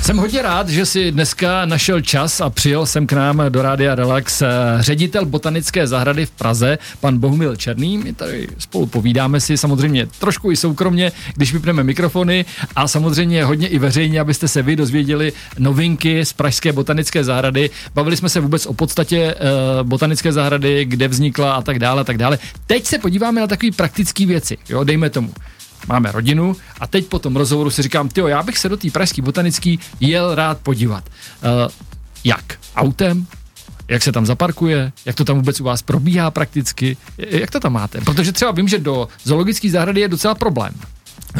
[0.00, 3.94] Jsem hodně rád, že si dneska našel čas a přijel jsem k nám do Rádia
[3.94, 4.48] Relax eh,
[4.80, 7.98] ředitel botanické zahrady v Praze, pan Bohumil Černý.
[7.98, 12.44] My tady spolu povídáme si samozřejmě trošku i soukromně, když vypneme mikrofony
[12.76, 17.70] a samozřejmě hodně i veřejně, abyste se vy dozvěděli novinky z Pražské botanické zahrady.
[17.94, 22.04] Bavili jsme se vůbec o podstatě uh, botanické zahrady, kde vznikla a tak dále, a
[22.04, 22.38] tak dále.
[22.66, 25.32] Teď se podíváme na takové praktické věci, jo, dejme tomu
[25.88, 28.90] máme rodinu a teď po tom rozhovoru si říkám, jo, já bych se do té
[28.90, 31.04] pražské botanické jel rád podívat.
[31.08, 31.72] Uh,
[32.24, 32.58] jak?
[32.76, 33.26] Autem?
[33.88, 34.92] Jak se tam zaparkuje?
[35.06, 36.96] Jak to tam vůbec u vás probíhá prakticky?
[37.18, 38.00] Jak to tam máte?
[38.00, 40.74] Protože třeba vím, že do zoologické zahrady je docela problém.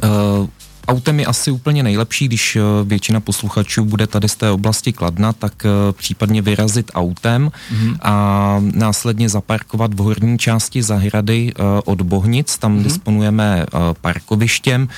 [0.05, 0.48] Uh,
[0.92, 5.32] Autem je asi úplně nejlepší, když eh, většina posluchačů bude tady z té oblasti Kladna,
[5.32, 7.96] tak eh, případně vyrazit autem mm-hmm.
[8.02, 12.59] a následně zaparkovat v horní části zahrady eh, od Bohnic.
[12.59, 12.82] Tam mm-hmm.
[12.82, 13.66] disponujeme
[14.01, 14.88] parkovištěm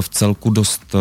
[0.00, 0.94] v celku dost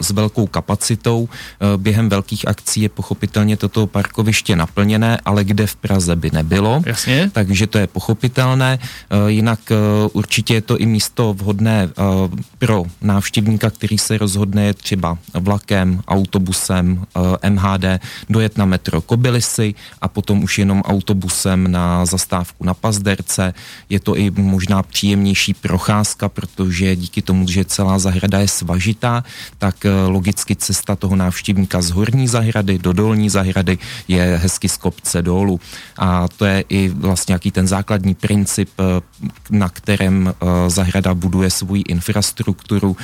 [0.00, 1.28] s velkou kapacitou.
[1.76, 6.82] Během velkých akcí je pochopitelně toto parkoviště naplněné, ale kde v Praze by nebylo.
[6.86, 7.30] Jasně.
[7.32, 8.78] Takže to je pochopitelné.
[9.26, 9.60] Jinak
[10.12, 11.88] určitě je to i místo vhodné
[12.58, 17.04] pro návštěvníky návštěvníka, který se rozhodne třeba vlakem, autobusem,
[17.42, 18.00] eh, MHD,
[18.30, 23.54] dojet na metro Kobylisy a potom už jenom autobusem na zastávku na Pazderce.
[23.90, 29.24] Je to i možná příjemnější procházka, protože díky tomu, že celá zahrada je svažitá,
[29.58, 33.78] tak eh, logicky cesta toho návštěvníka z horní zahrady do dolní zahrady
[34.08, 35.60] je hezky z kopce dolů.
[35.98, 39.00] A to je i vlastně jaký ten základní princip, eh,
[39.50, 40.34] na kterém
[40.68, 42.96] zahrada buduje svoji infrastrukturu,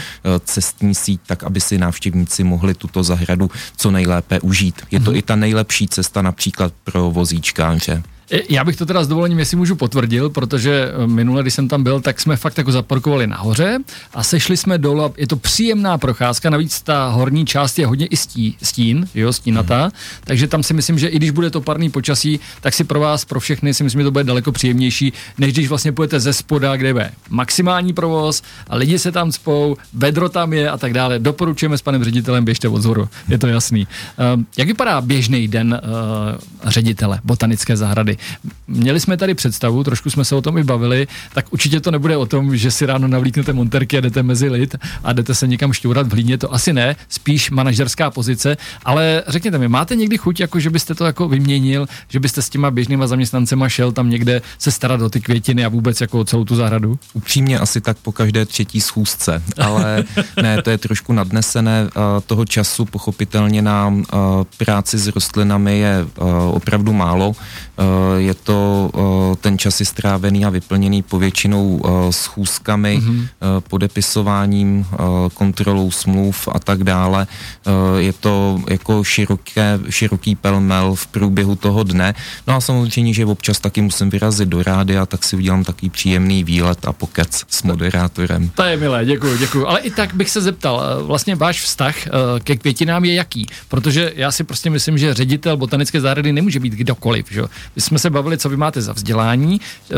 [0.44, 4.82] cestní síť, tak aby si návštěvníci mohli tuto zahradu co nejlépe užít.
[4.90, 5.16] Je to mm-hmm.
[5.16, 8.02] i ta nejlepší cesta například pro vozíčkáře.
[8.34, 11.68] E, já bych to teda s dovolením, jestli můžu potvrdil, protože e, minule, když jsem
[11.68, 13.78] tam byl, tak jsme fakt jako zaparkovali nahoře
[14.14, 15.14] a sešli jsme dolů.
[15.16, 19.82] Je to příjemná procházka, navíc ta horní část je hodně i stí, stín, jo, stínatá,
[19.82, 19.90] hmm.
[20.24, 23.24] takže tam si myslím, že i když bude to parný počasí, tak si pro vás,
[23.24, 26.76] pro všechny si myslím, že to bude daleko příjemnější, než když vlastně půjdete ze spoda,
[26.76, 31.18] kde je maximální provoz a lidi se tam spou, vedro tam je a tak dále.
[31.18, 33.86] Doporučujeme s panem ředitelem, běžte od zhoru, je to jasný.
[34.34, 38.16] Uh, jak vypadá běžný den uh, ředitele botanické zahrady?
[38.68, 42.16] Měli jsme tady představu, trošku jsme se o tom i bavili, tak určitě to nebude
[42.16, 45.72] o tom, že si ráno navlíknete monterky a jdete mezi lid a jdete se někam
[45.72, 50.40] šťourat v hlíně, to asi ne, spíš manažerská pozice, ale řekněte mi, máte někdy chuť,
[50.40, 54.42] jako že byste to jako vyměnil, že byste s těma běžnýma zaměstnancema šel tam někde
[54.58, 56.98] se starat o ty květiny a vůbec jako celou tu zahradu?
[57.12, 60.04] Upřímně asi tak po každé třetí schůzce, ale
[60.42, 61.88] ne, to je trošku nadnesené.
[62.26, 63.94] Toho času pochopitelně na
[64.56, 66.06] práci s rostlinami je
[66.50, 67.32] opravdu málo.
[68.16, 68.90] Je to
[69.40, 73.26] ten čas je strávený a vyplněný povětšinou schůzkami, mm-hmm.
[73.68, 74.86] podepisováním,
[75.34, 77.26] kontrolou smluv a tak dále.
[77.98, 82.14] Je to jako široké, široký pelmel v průběhu toho dne.
[82.46, 86.44] No a samozřejmě, že občas taky musím vyrazit do rádia, tak si udělám taký příjemný
[86.44, 88.50] výlet a pokec s moderátorem.
[88.54, 89.66] To je milé, děkuji, děkuji.
[89.66, 91.94] Ale i tak bych se zeptal, vlastně váš vztah
[92.44, 93.46] ke květinám je jaký?
[93.68, 97.26] Protože já si prostě myslím, že ředitel botanické zahrady nemůže být kdokoliv.
[97.30, 97.42] Že?
[97.76, 99.60] My jsme se bavili, co vy máte za vzdělání,
[99.90, 99.94] eh,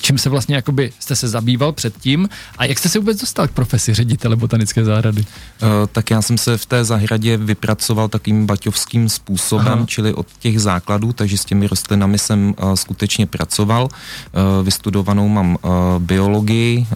[0.00, 2.28] čím se vlastně jakoby jste se zabýval předtím
[2.58, 5.20] a jak jste se vůbec dostal k profesi ředitele botanické zahrady?
[5.20, 9.86] Uh, tak já jsem se v té zahradě vypracoval takým baťovským způsobem, Aha.
[9.86, 13.84] čili od těch základů, takže s těmi rostlinami jsem uh, skutečně pracoval.
[13.84, 16.86] Uh, vystudovanou mám uh, biologii uh,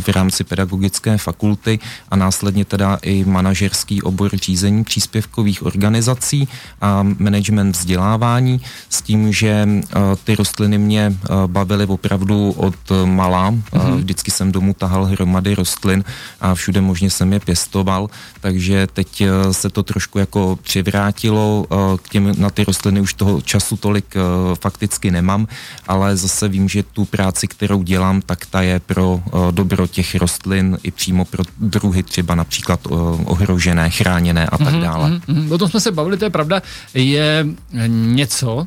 [0.00, 1.78] v rámci pedagogické fakulty
[2.08, 6.48] a následně teda i manažerský obor řízení příspěvkových organizací
[6.80, 12.74] a management vzdělávání s tím, že uh, ty rostliny mě uh, bavily opravdu opravdu od
[13.04, 13.50] malá.
[13.50, 13.96] Mm-hmm.
[13.96, 16.04] Vždycky jsem domů tahal hromady rostlin
[16.40, 21.76] a všude možně jsem je pěstoval, takže teď eh, se to trošku jako přivrátilo eh,
[22.02, 24.20] k těm, na ty rostliny už toho času tolik eh,
[24.54, 25.48] fakticky nemám,
[25.88, 30.78] ale zase vím, že tu práci, kterou dělám, tak ta je pro dobro těch rostlin
[30.82, 32.80] i přímo pro druhy třeba například
[33.24, 35.10] ohrožené, chráněné a tak mhm, dále.
[35.10, 35.52] Mm-hmm.
[35.52, 36.62] O tom jsme se bavili, to je pravda.
[36.94, 37.46] Je
[37.86, 38.66] něco,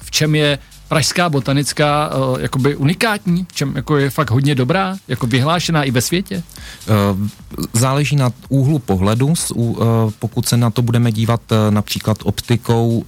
[0.00, 4.96] v čem je pražská botanická uh, jakoby unikátní, v čem jako je fakt hodně dobrá,
[5.08, 6.42] jako vyhlášená i ve světě?
[7.12, 7.28] Uh,
[7.72, 9.76] záleží na úhlu pohledu, uh,
[10.18, 13.04] pokud se na to budeme dívat uh, například optikou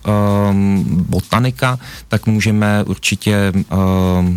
[0.51, 1.79] um, botanika,
[2.09, 3.79] tak můžeme určitě uh,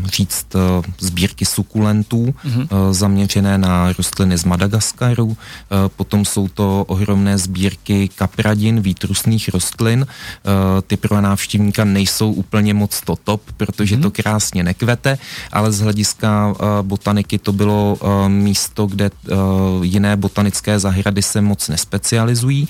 [0.06, 0.62] říct uh,
[1.00, 2.62] sbírky sukulentů uh-huh.
[2.62, 5.36] uh, zaměřené na rostliny z Madagaskaru, uh,
[5.96, 13.02] potom jsou to ohromné sbírky kapradin, výtrusných rostlin, uh, ty pro návštěvníka nejsou úplně moc
[13.02, 15.18] toto, top, protože to krásně nekvete,
[15.52, 17.98] ale z hlediska botaniky to bylo
[18.28, 19.12] místo, kde
[19.82, 22.68] jiné botanické zahrady se moc nespecializují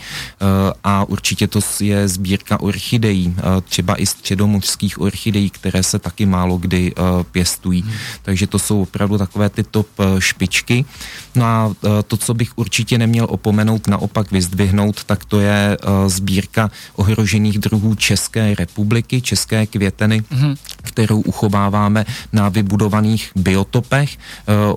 [0.84, 3.36] a určitě to je sbírka orchidejí,
[3.68, 6.94] třeba i středomořských orchidejí, které se taky málo kdy
[7.32, 7.82] pěstují.
[7.82, 7.92] Hmm.
[8.22, 9.88] Takže to jsou opravdu takové ty top
[10.20, 10.86] špičky.
[11.36, 11.74] No a
[12.08, 15.78] to, co bych určitě neměl opomenout, naopak vyzdvihnout, tak to je
[16.08, 20.24] sbírka ohrožených druhů České republiky, České květeny,
[20.82, 24.18] kterou uchováváme na vybudovaných biotopech,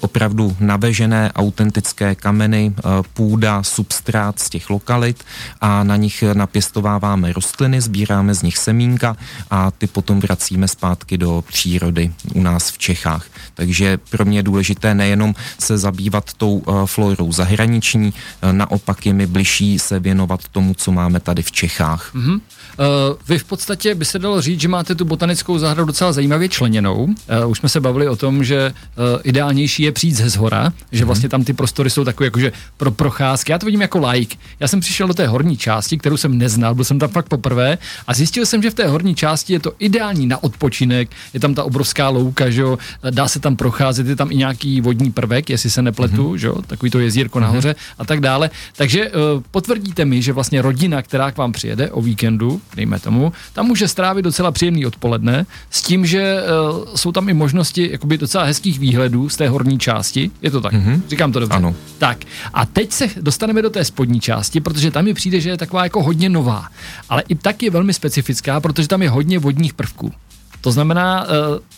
[0.01, 2.75] opravdu navežené autentické kameny,
[3.13, 5.25] půda, substrát z těch lokalit
[5.61, 9.17] a na nich napěstováváme rostliny, sbíráme z nich semínka
[9.51, 13.27] a ty potom vracíme zpátky do přírody u nás v Čechách.
[13.55, 18.15] Takže pro mě je důležité nejenom se zabývat tou florou zahraniční,
[18.53, 22.15] naopak je mi bližší se věnovat tomu, co máme tady v Čechách.
[22.15, 22.41] Mm-hmm.
[22.79, 26.49] Uh, vy v podstatě by se dalo říct, že máte tu botanickou zahradu docela zajímavě
[26.49, 27.05] členěnou.
[27.05, 31.03] Uh, už jsme se bavili o tom, že uh, ideálnější je přijít ze zhora, že
[31.03, 31.07] mm-hmm.
[31.07, 33.53] vlastně tam ty prostory jsou takové jakože pro procházky.
[33.53, 34.37] Já to vidím jako like.
[34.61, 37.79] Já jsem přišel do té horní části, kterou jsem neznal, byl jsem tam fakt poprvé
[38.07, 41.55] a zjistil jsem, že v té horní části je to ideální na odpočinek, je tam
[41.55, 42.79] ta obrovská louka, že jo,
[43.11, 46.37] dá se tam procházet, je tam i nějaký vodní prvek, jestli se nepletu, mm-hmm.
[46.37, 47.43] že jo, takový to jezírko mm-hmm.
[47.43, 48.51] nahoře a tak dále.
[48.77, 53.33] Takže uh, potvrdíte mi, že vlastně rodina, která k vám přijede o víkendu, dejme tomu,
[53.53, 58.19] tam může strávit docela příjemný odpoledne s tím, že uh, jsou tam i možnosti jakoby
[58.19, 60.31] docela hezkých výhledů z té horní části.
[60.43, 60.73] Je to tak?
[60.73, 61.01] Mm-hmm.
[61.09, 61.57] Říkám to dobře.
[61.57, 61.75] Ano.
[61.99, 62.19] Tak
[62.55, 65.85] a teď se dostaneme do té spodní části, protože tam mi přijde, že je taková
[65.85, 66.69] jako hodně nová,
[67.09, 70.13] ale i tak je velmi specifická, protože tam je hodně vodních prvků.
[70.61, 71.31] To znamená, uh,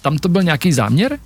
[0.02, 1.18] tam to byl nějaký záměr?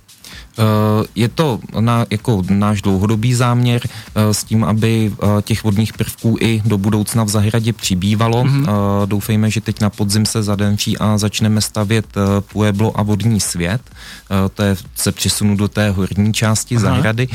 [0.57, 5.93] Eh, je to na, jako náš dlouhodobý záměr eh, s tím, aby eh, těch vodních
[5.93, 8.43] prvků i do budoucna v zahradě přibývalo.
[8.43, 8.67] Mm-hmm.
[9.05, 12.05] Doufejme, že teď na podzim se zadenčí a začneme stavět
[12.39, 13.81] Pueblo a vodní svět.
[14.53, 16.81] To je, se přesunu do té horní části Aha.
[16.81, 17.27] zahrady.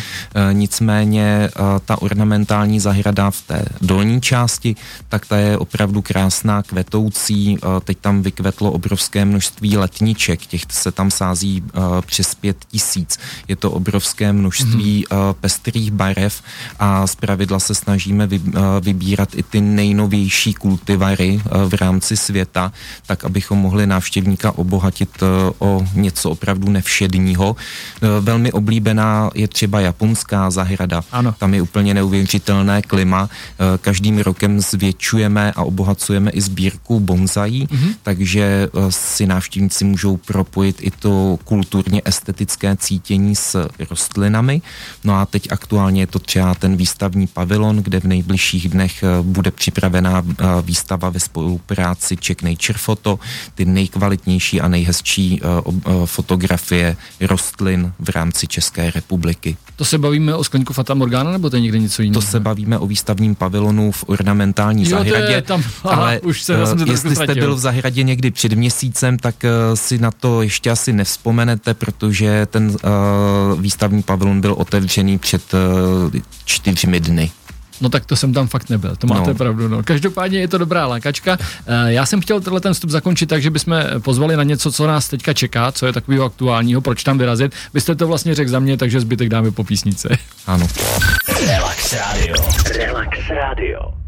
[0.53, 1.51] Nicméně
[1.85, 4.77] ta ornamentální zahrada v té dolní části,
[5.09, 7.59] tak ta je opravdu krásná, kvetoucí.
[7.85, 11.63] Teď tam vykvetlo obrovské množství letniček, těch se tam sází
[12.07, 13.19] přes pět tisíc tisíc.
[13.49, 15.35] Je to obrovské množství mm-hmm.
[15.41, 16.43] pestrých barev
[16.79, 18.41] a zpravidla se snažíme uh,
[18.81, 22.73] vybírat i ty nejnovější kultivary uh, v rámci světa,
[23.07, 25.09] tak abychom mohli návštěvníka obohatit
[25.59, 27.57] o něco opravdu nevšedního.
[28.21, 31.03] Velmi oblíbená je třeba japonská zahrada.
[31.13, 31.35] Ano.
[31.39, 33.29] Tam je úplně neuvěřitelné klima.
[33.81, 37.95] Každým rokem zvětšujeme a obohacujeme i sbírku bonsaí, mm-hmm.
[38.03, 44.63] takže si návštěvníci můžou propojit i to kulturně estetické cítění cítění s rostlinami.
[45.05, 49.23] No a teď aktuálně je to třeba ten výstavní pavilon, kde v nejbližších dnech eh,
[49.23, 53.19] bude připravená eh, výstava ve spolupráci Czech Nature Photo,
[53.55, 55.47] ty nejkvalitnější a nejhezčí eh,
[56.05, 59.57] fotografie rostlin v rámci České republiky.
[59.77, 62.21] To se bavíme o skleníku Fata Morgana, nebo to je někde něco jiného?
[62.21, 65.33] To se bavíme o výstavním pavilonu v ornamentální jo, zahradě.
[65.33, 69.19] Je tam, aha, ale už se, uh, jestli jste byl v zahradě někdy před měsícem,
[69.19, 69.45] tak
[69.75, 72.77] si na to ještě asi nevzpomenete, protože ten
[73.57, 75.61] výstavní pavilon byl otevřený před uh,
[76.45, 77.31] čtyřmi dny.
[77.81, 79.35] No tak to jsem tam fakt nebyl, to máte no.
[79.35, 79.69] pravdu.
[79.69, 79.83] No.
[79.83, 81.39] Každopádně je to dobrá lákačka.
[81.87, 85.09] Já jsem chtěl tenhle ten vstup zakončit tak, že bychom pozvali na něco, co nás
[85.09, 87.55] teďka čeká, co je takového aktuálního, proč tam vyrazit.
[87.75, 90.09] Vy jste to vlastně řekl za mě, takže zbytek dáme po písnice.
[90.47, 90.67] Ano.
[91.47, 92.35] Relax Radio.
[92.77, 94.08] Relax Radio.